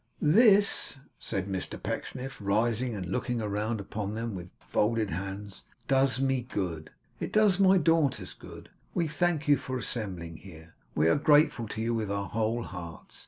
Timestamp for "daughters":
7.77-8.33